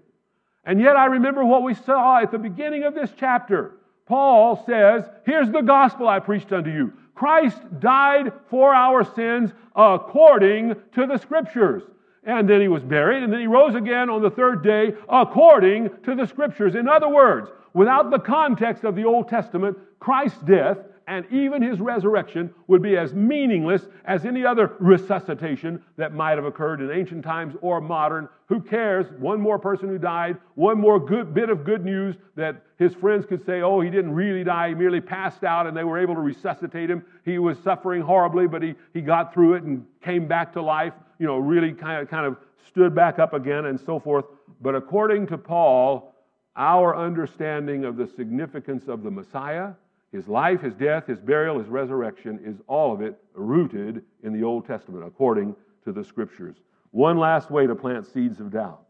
[0.66, 3.76] And yet, I remember what we saw at the beginning of this chapter.
[4.07, 6.92] Paul says, Here's the gospel I preached unto you.
[7.14, 11.85] Christ died for our sins according to the scriptures.
[12.24, 15.90] And then he was buried, and then he rose again on the third day according
[16.02, 16.74] to the scriptures.
[16.74, 21.78] In other words, without the context of the Old Testament, Christ's death and even his
[21.78, 27.24] resurrection would be as meaningless as any other resuscitation that might have occurred in ancient
[27.24, 28.28] times or modern.
[28.46, 29.06] Who cares?
[29.20, 33.24] One more person who died, one more good bit of good news that his friends
[33.24, 36.14] could say, oh, he didn't really die, he merely passed out, and they were able
[36.14, 37.04] to resuscitate him.
[37.24, 40.92] He was suffering horribly, but he, he got through it and came back to life,
[41.18, 44.24] you know, really kind of, kind of stood back up again and so forth.
[44.60, 46.14] But according to Paul,
[46.56, 49.72] our understanding of the significance of the Messiah,
[50.16, 54.42] his life, his death, his burial, his resurrection is all of it rooted in the
[54.42, 56.57] Old Testament according to the scriptures.
[56.90, 58.81] One last way to plant seeds of doubt.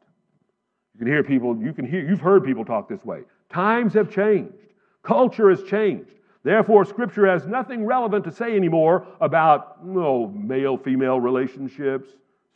[0.95, 3.23] You can hear people, you can hear, you've heard people talk this way.
[3.51, 4.55] Times have changed.
[5.03, 6.13] Culture has changed.
[6.45, 12.09] Therefore, Scripture has nothing relevant to say anymore about oh, male female relationships,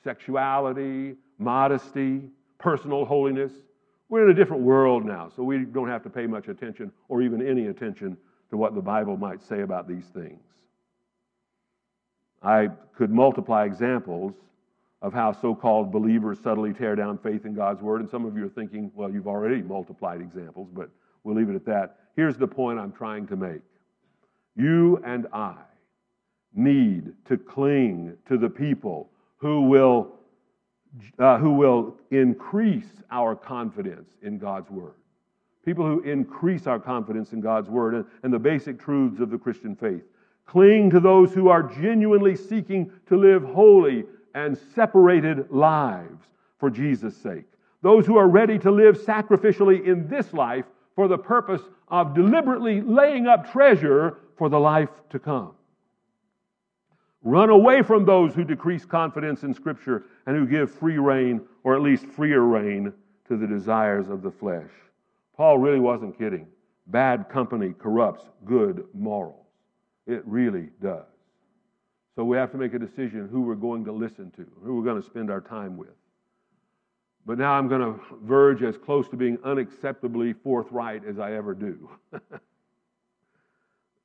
[0.05, 2.23] sexuality, modesty,
[2.59, 3.53] personal holiness.
[4.09, 7.21] We're in a different world now, so we don't have to pay much attention or
[7.21, 8.17] even any attention
[8.51, 10.41] to what the Bible might say about these things.
[12.43, 14.35] I could multiply examples
[15.03, 18.01] of how so called believers subtly tear down faith in God's Word.
[18.01, 20.91] And some of you are thinking, well, you've already multiplied examples, but
[21.25, 21.97] we'll leave it at that.
[22.17, 23.63] Here's the point I'm trying to make
[24.57, 25.55] you and I
[26.55, 30.17] need to cling to the people who will,
[31.19, 34.95] uh, who will increase our confidence in God's Word.
[35.71, 39.39] People who increase our confidence in God's Word and, and the basic truths of the
[39.39, 40.03] Christian faith.
[40.45, 44.03] Cling to those who are genuinely seeking to live holy
[44.35, 46.25] and separated lives
[46.59, 47.45] for Jesus' sake.
[47.83, 50.65] Those who are ready to live sacrificially in this life
[50.97, 55.53] for the purpose of deliberately laying up treasure for the life to come.
[57.23, 61.77] Run away from those who decrease confidence in Scripture and who give free rein, or
[61.77, 62.93] at least freer rein,
[63.29, 64.67] to the desires of the flesh.
[65.41, 66.49] Paul really wasn't kidding.
[66.89, 69.47] Bad company corrupts good morals.
[70.07, 71.07] It really does.
[72.15, 74.85] So we have to make a decision who we're going to listen to, who we're
[74.85, 75.97] going to spend our time with.
[77.25, 81.55] But now I'm going to verge as close to being unacceptably forthright as I ever
[81.55, 81.89] do.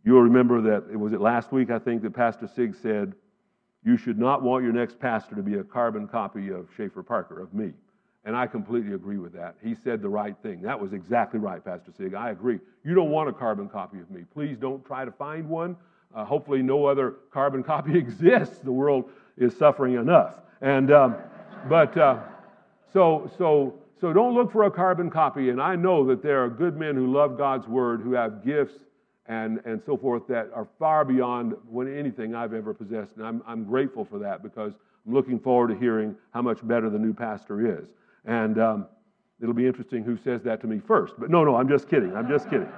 [0.06, 3.14] You'll remember that, it was it last week, I think, that Pastor Sig said,
[3.84, 7.42] You should not want your next pastor to be a carbon copy of Schaefer Parker,
[7.42, 7.74] of me.
[8.26, 9.56] And I completely agree with that.
[9.64, 10.62] He said the right thing.
[10.64, 12.16] That was exactly right, Pastor Sig.
[12.16, 12.60] I agree.
[12.84, 14.24] You don't want a carbon copy of me.
[14.34, 15.78] Please don't try to find one.
[16.14, 18.58] Uh, hopefully, no other carbon copy exists.
[18.60, 20.36] The world is suffering enough.
[20.62, 21.16] And, um,
[21.70, 22.20] but, uh,
[22.92, 25.50] so, so, so don't look for a carbon copy.
[25.50, 28.76] And I know that there are good men who love God's word, who have gifts
[29.28, 33.18] and, and so forth that are far beyond anything I've ever possessed.
[33.18, 34.74] And I'm, I'm grateful for that because
[35.06, 37.88] I'm looking forward to hearing how much better the new pastor is.
[38.26, 38.88] And um,
[39.42, 41.14] it'll be interesting who says that to me first.
[41.18, 42.16] But no, no, I'm just kidding.
[42.16, 42.70] I'm just kidding.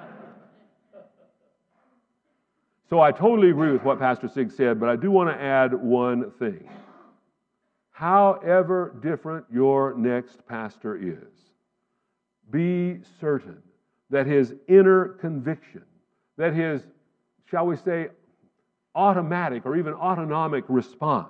[2.89, 5.73] So I totally agree with what Pastor Sig said, but I do want to add
[5.73, 6.69] one thing.
[7.91, 11.51] However different your next pastor is,
[12.49, 13.62] be certain
[14.10, 15.83] that his inner conviction
[16.38, 16.81] that his,
[17.49, 18.10] shall we say,
[18.95, 21.27] automatic or even autonomic response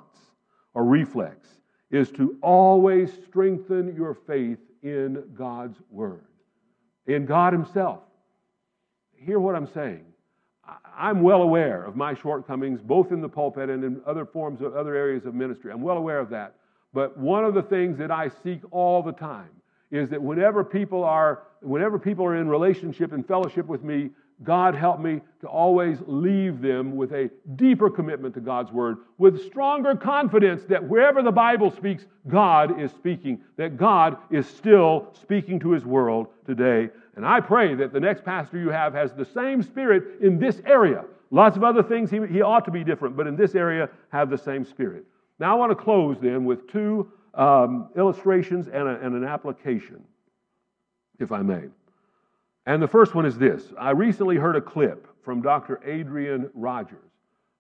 [0.73, 1.47] or reflex
[1.91, 6.25] is to always strengthen your faith in God's Word,
[7.05, 8.01] in God Himself.
[9.15, 10.05] Hear what I'm saying.
[10.97, 14.75] I'm well aware of my shortcomings, both in the pulpit and in other forms of
[14.75, 15.71] other areas of ministry.
[15.71, 16.55] I'm well aware of that.
[16.93, 19.49] But one of the things that I seek all the time
[19.91, 24.09] is that whenever people are, whenever people are in relationship and fellowship with me,
[24.43, 29.43] God help me to always leave them with a deeper commitment to God's Word, with
[29.47, 35.59] stronger confidence that wherever the Bible speaks, God is speaking, that God is still speaking
[35.61, 36.89] to His world today.
[37.15, 40.61] And I pray that the next pastor you have has the same spirit in this
[40.65, 41.03] area.
[41.31, 44.29] Lots of other things he, he ought to be different, but in this area, have
[44.29, 45.03] the same spirit.
[45.39, 50.03] Now, I want to close then with two um, illustrations and, a, and an application,
[51.19, 51.63] if I may.
[52.67, 55.79] And the first one is this I recently heard a clip from Dr.
[55.85, 57.09] Adrian Rogers,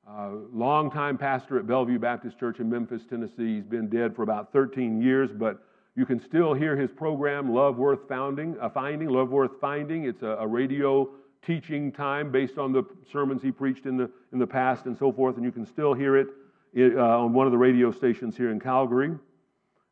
[0.05, 3.55] a longtime pastor at Bellevue Baptist Church in Memphis, Tennessee.
[3.55, 5.63] He's been dead for about 13 years, but
[5.95, 10.03] you can still hear his program, Love Worth Founding, uh, Finding, Love Worth Finding.
[10.03, 11.09] It's a, a radio
[11.41, 15.13] teaching time based on the sermons he preached in the, in the past and so
[15.13, 16.27] forth, and you can still hear it
[16.77, 19.15] uh, on one of the radio stations here in Calgary.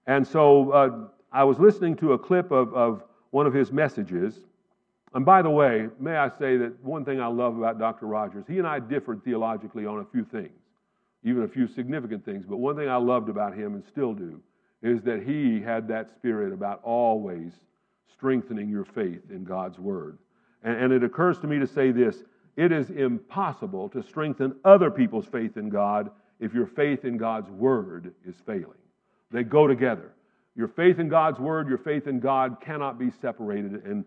[0.07, 4.41] And so uh, I was listening to a clip of, of one of his messages
[5.15, 8.05] and by the way, may I say that one thing I love about Dr.
[8.05, 10.59] Rogers, he and I differed theologically on a few things,
[11.23, 12.45] even a few significant things.
[12.45, 14.41] But one thing I loved about him and still do
[14.83, 17.53] is that he had that spirit about always
[18.11, 20.17] strengthening your faith in God's Word.
[20.63, 22.23] And, and it occurs to me to say this
[22.57, 27.49] it is impossible to strengthen other people's faith in God if your faith in God's
[27.49, 28.79] Word is failing.
[29.31, 30.11] They go together.
[30.57, 33.85] Your faith in God's Word, your faith in God cannot be separated.
[33.85, 34.05] And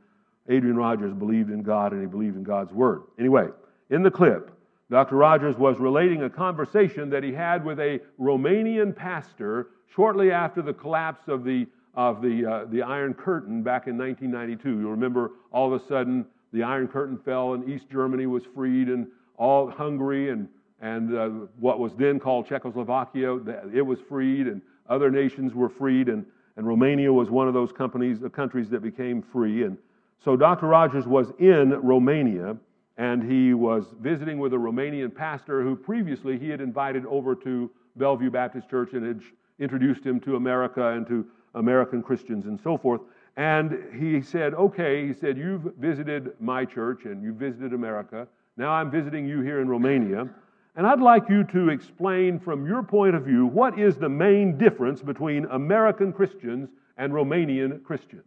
[0.49, 3.03] Adrian Rogers believed in God and he believed in God's Word.
[3.19, 3.49] Anyway,
[3.91, 4.51] in the clip,
[4.91, 5.17] Dr.
[5.17, 10.73] Rogers was relating a conversation that he had with a Romanian pastor shortly after the
[10.73, 14.81] collapse of the, of the, uh, the Iron Curtain back in 1992.
[14.81, 18.89] You'll remember all of a sudden the Iron Curtain fell and East Germany was freed
[18.89, 19.07] and
[19.37, 20.49] all Hungary and,
[20.81, 21.29] and uh,
[21.61, 23.37] what was then called Czechoslovakia,
[23.75, 26.25] it was freed and other nations were freed and,
[26.57, 29.65] and Romania was one of those companies, uh, countries that became free.
[29.65, 29.77] And
[30.25, 30.67] so Dr.
[30.67, 32.57] Rogers was in Romania
[32.97, 37.71] and he was visiting with a Romanian pastor who previously he had invited over to
[37.97, 39.21] Bellevue Baptist Church and had
[39.61, 43.01] introduced him to America and to American Christians and so forth.
[43.37, 48.27] And he said, Okay, he said, You've visited my church and you've visited America.
[48.57, 50.29] Now I'm visiting you here in Romania.
[50.75, 54.59] And I'd like you to explain from your point of view what is the main
[54.59, 58.25] difference between American Christians and Romanian Christians.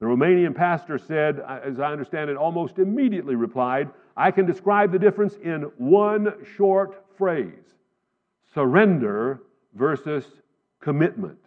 [0.00, 4.92] The Romanian pastor said, uh, as I understand it, almost immediately replied, I can describe
[4.92, 7.52] the difference in one short phrase
[8.52, 9.42] surrender
[9.74, 10.24] versus
[10.80, 11.38] commitment.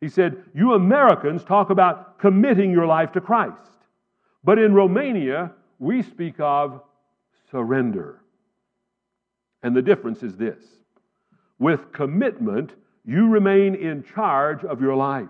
[0.00, 3.70] He said, You Americans talk about committing your life to Christ,
[4.42, 6.82] but in Romania, we speak of
[7.50, 8.22] surrender.
[9.62, 10.62] And the difference is this
[11.58, 12.72] with commitment,
[13.04, 15.28] you remain in charge of your life.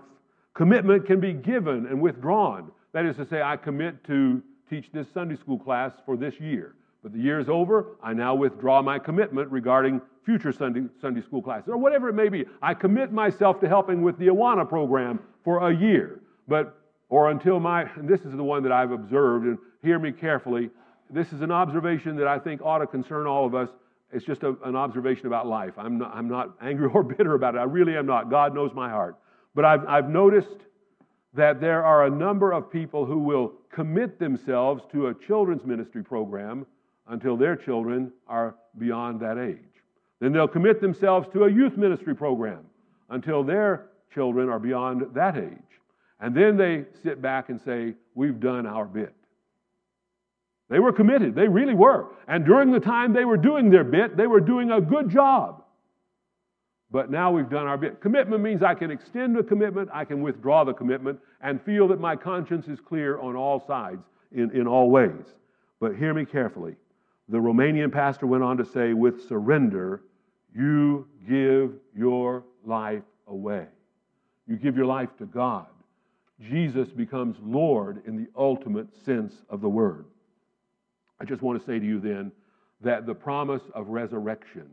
[0.53, 2.71] Commitment can be given and withdrawn.
[2.91, 6.75] That is to say, I commit to teach this Sunday school class for this year.
[7.01, 7.97] But the year is over.
[8.01, 12.29] I now withdraw my commitment regarding future Sunday, Sunday school classes or whatever it may
[12.29, 12.45] be.
[12.61, 16.21] I commit myself to helping with the Awana program for a year.
[16.47, 16.77] But,
[17.09, 20.69] or until my, and this is the one that I've observed, and hear me carefully.
[21.09, 23.69] This is an observation that I think ought to concern all of us.
[24.11, 25.73] It's just a, an observation about life.
[25.77, 27.57] I'm not, I'm not angry or bitter about it.
[27.57, 28.29] I really am not.
[28.29, 29.17] God knows my heart.
[29.55, 30.57] But I've, I've noticed
[31.33, 36.03] that there are a number of people who will commit themselves to a children's ministry
[36.03, 36.65] program
[37.07, 39.59] until their children are beyond that age.
[40.19, 42.65] Then they'll commit themselves to a youth ministry program
[43.09, 45.57] until their children are beyond that age.
[46.19, 49.13] And then they sit back and say, We've done our bit.
[50.69, 52.07] They were committed, they really were.
[52.27, 55.62] And during the time they were doing their bit, they were doing a good job.
[56.93, 57.99] But now we've done our bit.
[58.01, 61.99] Commitment means I can extend the commitment, I can withdraw the commitment, and feel that
[61.99, 65.25] my conscience is clear on all sides in, in all ways.
[65.79, 66.75] But hear me carefully.
[67.29, 70.03] The Romanian pastor went on to say, with surrender,
[70.55, 73.65] you give your life away.
[74.47, 75.65] You give your life to God.
[76.39, 80.05] Jesus becomes Lord in the ultimate sense of the word.
[81.19, 82.31] I just want to say to you then
[82.81, 84.67] that the promise of resurrection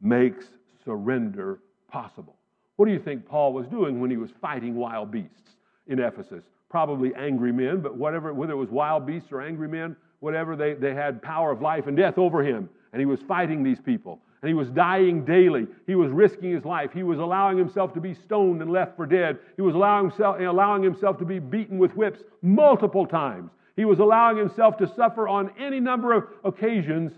[0.00, 0.46] makes
[0.84, 2.36] surrender possible.
[2.76, 5.50] What do you think Paul was doing when he was fighting wild beasts
[5.86, 6.44] in Ephesus?
[6.70, 10.74] Probably angry men, but whatever, whether it was wild beasts or angry men, whatever, they,
[10.74, 12.68] they had power of life and death over him.
[12.92, 14.20] And he was fighting these people.
[14.42, 15.66] And he was dying daily.
[15.86, 16.90] He was risking his life.
[16.94, 19.38] He was allowing himself to be stoned and left for dead.
[19.56, 23.50] He was allowing himself, allowing himself to be beaten with whips multiple times.
[23.76, 27.12] He was allowing himself to suffer on any number of occasions.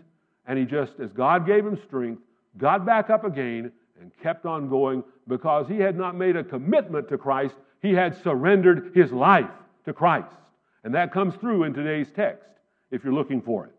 [0.46, 2.22] And he just, as God gave him strength,
[2.58, 7.08] got back up again and kept on going because he had not made a commitment
[7.08, 7.54] to Christ.
[7.80, 9.50] He had surrendered his life
[9.84, 10.36] to Christ.
[10.84, 12.48] And that comes through in today's text
[12.90, 13.72] if you're looking for it.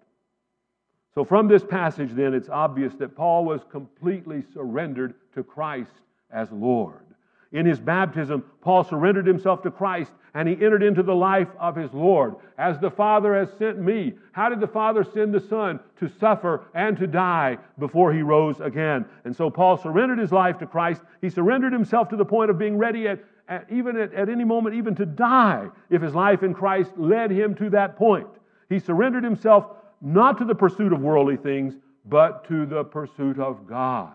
[1.13, 5.91] So, from this passage, then, it's obvious that Paul was completely surrendered to Christ
[6.32, 7.05] as Lord.
[7.54, 11.76] In his baptism, Paul surrendered himself to Christ and he entered into the life of
[11.76, 12.36] his Lord.
[12.58, 15.80] As the Father has sent me, how did the Father send the Son?
[15.99, 19.06] To suffer and to die before he rose again.
[19.26, 21.04] And so Paul surrendered his life to Christ.
[21.22, 24.43] He surrendered himself to the point of being ready at, at even at, at any
[24.43, 28.28] moment, even to die, if his life in Christ led him to that point.
[28.70, 29.68] He surrendered himself
[30.01, 31.76] not to the pursuit of worldly things,
[32.06, 34.14] but to the pursuit of God.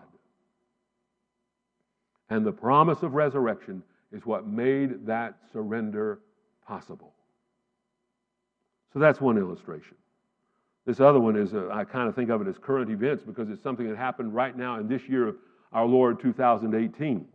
[2.29, 6.19] And the promise of resurrection is what made that surrender
[6.67, 7.13] possible.
[8.93, 9.95] So that's one illustration.
[10.85, 13.49] This other one is, uh, I kind of think of it as current events because
[13.49, 15.35] it's something that happened right now in this year of
[15.71, 17.25] our Lord 2018.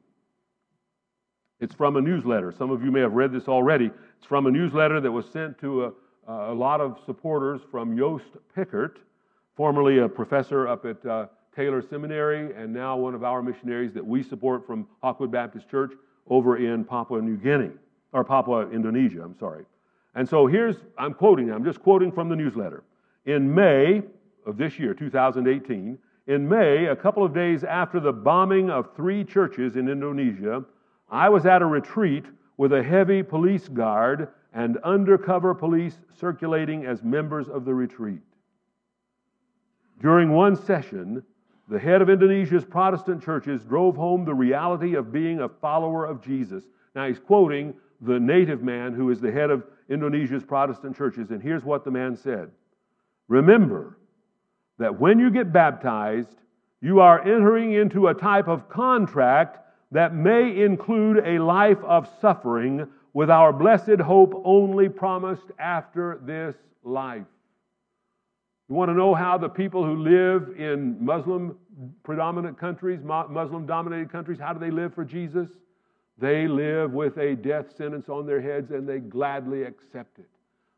[1.60, 2.52] It's from a newsletter.
[2.52, 3.90] Some of you may have read this already.
[4.18, 5.92] It's from a newsletter that was sent to a,
[6.26, 8.26] a lot of supporters from Joost
[8.56, 8.96] Pikkert,
[9.56, 14.04] formerly a professor up at uh, Taylor Seminary, and now one of our missionaries that
[14.04, 15.92] we support from Hawkwood Baptist Church
[16.28, 17.70] over in Papua New Guinea,
[18.12, 19.64] or Papua, Indonesia, I'm sorry.
[20.14, 22.84] And so here's, I'm quoting, I'm just quoting from the newsletter.
[23.26, 24.02] In May
[24.46, 29.24] of this year, 2018, in May, a couple of days after the bombing of three
[29.24, 30.64] churches in Indonesia,
[31.10, 32.24] I was at a retreat
[32.56, 38.20] with a heavy police guard and undercover police circulating as members of the retreat.
[40.00, 41.22] During one session,
[41.68, 46.22] the head of Indonesia's Protestant churches drove home the reality of being a follower of
[46.22, 46.64] Jesus.
[46.94, 51.42] Now he's quoting the native man who is the head of Indonesia's Protestant churches, and
[51.42, 52.50] here's what the man said
[53.28, 53.98] Remember
[54.78, 56.36] that when you get baptized,
[56.80, 59.58] you are entering into a type of contract
[59.92, 66.56] that may include a life of suffering with our blessed hope only promised after this
[66.82, 67.24] life.
[68.74, 71.56] You want to know how the people who live in Muslim
[72.02, 75.48] predominant countries, Muslim dominated countries, how do they live for Jesus?
[76.18, 80.28] They live with a death sentence on their heads and they gladly accept it.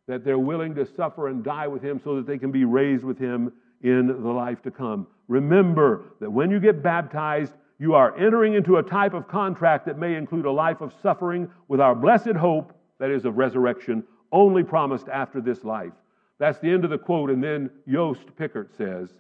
[0.09, 3.03] That they're willing to suffer and die with Him so that they can be raised
[3.03, 5.07] with Him in the life to come.
[5.29, 9.97] Remember that when you get baptized, you are entering into a type of contract that
[9.97, 14.63] may include a life of suffering with our blessed hope, that is, of resurrection, only
[14.63, 15.95] promised after this life.
[16.39, 17.31] That's the end of the quote.
[17.31, 19.11] And then Joost Pikkert says,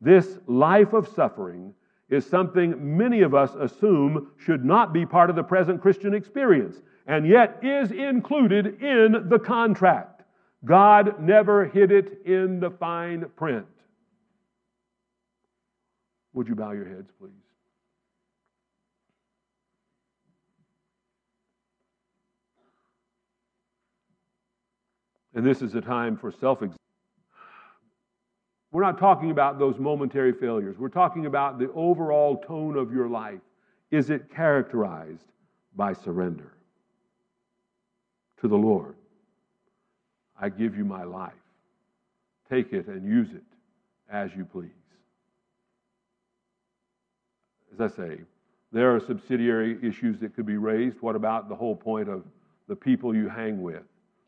[0.00, 1.74] This life of suffering
[2.08, 6.76] is something many of us assume should not be part of the present Christian experience,
[7.06, 10.22] and yet is included in the contract.
[10.64, 13.66] God never hid it in the fine print.
[16.34, 17.49] Would you bow your heads, please?
[25.34, 26.76] And this is a time for self examination.
[28.72, 30.76] We're not talking about those momentary failures.
[30.78, 33.40] We're talking about the overall tone of your life.
[33.90, 35.26] Is it characterized
[35.74, 36.52] by surrender
[38.40, 38.94] to the Lord?
[40.40, 41.32] I give you my life.
[42.48, 43.42] Take it and use it
[44.10, 44.70] as you please.
[47.72, 48.18] As I say,
[48.72, 51.00] there are subsidiary issues that could be raised.
[51.00, 52.24] What about the whole point of
[52.68, 53.82] the people you hang with,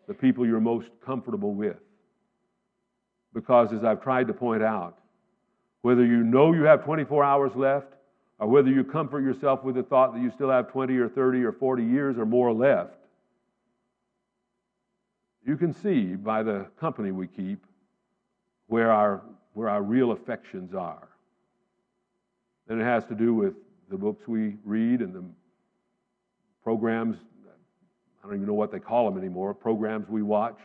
[0.07, 1.77] the people you're most comfortable with?
[3.35, 4.99] Because, as I've tried to point out,
[5.83, 7.93] whether you know you have 24 hours left,
[8.39, 11.45] or whether you comfort yourself with the thought that you still have 20 or 30
[11.45, 12.97] or 40 years or more left,
[15.45, 17.65] you can see by the company we keep
[18.69, 19.23] where our,
[19.55, 21.09] where our real affections are.
[22.69, 23.55] And it has to do with
[23.91, 25.25] the books we read and the
[26.63, 27.19] programs,
[28.23, 30.59] I don't even know what they call them anymore, programs we watch,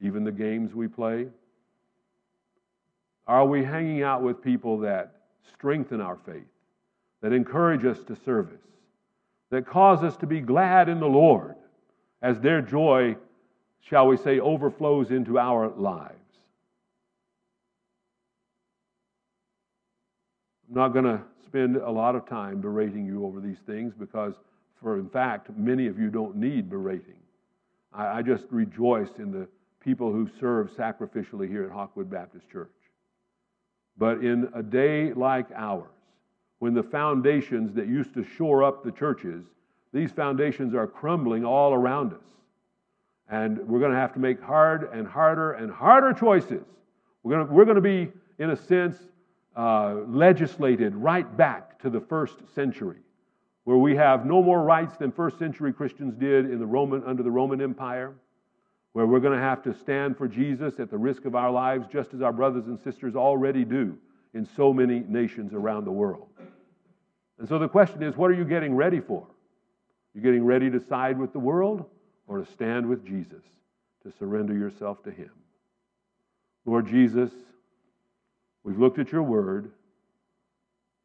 [0.00, 1.26] even the games we play.
[3.26, 5.12] Are we hanging out with people that
[5.52, 6.46] strengthen our faith,
[7.22, 8.60] that encourage us to service,
[9.50, 11.54] that cause us to be glad in the Lord
[12.22, 13.16] as their joy,
[13.80, 16.12] shall we say, overflows into our lives?
[20.68, 24.34] I'm not going to spend a lot of time berating you over these things because,
[24.82, 27.18] for in fact, many of you don't need berating.
[27.92, 29.48] I, I just rejoice in the
[29.80, 32.70] people who serve sacrificially here at Hawkwood Baptist Church.
[33.96, 35.88] But in a day like ours,
[36.58, 39.44] when the foundations that used to shore up the churches,
[39.92, 42.20] these foundations are crumbling all around us.
[43.28, 46.64] And we're going to have to make hard and harder and harder choices.
[47.22, 48.96] We're going to, we're going to be, in a sense,
[49.56, 52.98] uh, legislated right back to the first century,
[53.66, 57.22] where we have no more rights than first century Christians did in the Roman, under
[57.22, 58.14] the Roman Empire,
[58.92, 61.86] where we're going to have to stand for Jesus at the risk of our lives,
[61.92, 63.98] just as our brothers and sisters already do
[64.32, 66.28] in so many nations around the world.
[67.38, 69.26] And so the question is what are you getting ready for?
[70.14, 71.84] You're getting ready to side with the world
[72.26, 73.42] or to stand with Jesus,
[74.04, 75.30] to surrender yourself to Him?
[76.64, 77.30] Lord Jesus,
[78.66, 79.70] We've looked at your word.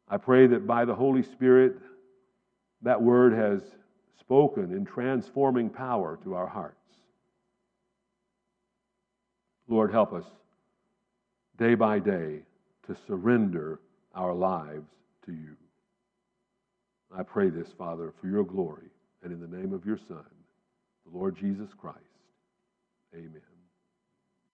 [0.08, 1.76] I pray that by the Holy Spirit,
[2.82, 3.62] that word has
[4.18, 6.76] spoken in transforming power to our hearts.
[9.68, 10.24] Lord, help us
[11.58, 12.40] day by day
[12.86, 13.80] to surrender
[14.14, 14.90] our lives
[15.26, 15.56] to you.
[17.16, 18.88] I pray this, Father, for your glory
[19.22, 20.24] and in the name of your Son,
[21.04, 21.98] the Lord Jesus Christ.
[23.14, 23.51] Amen.